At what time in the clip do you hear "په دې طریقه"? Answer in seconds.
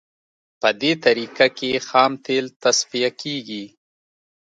0.61-1.47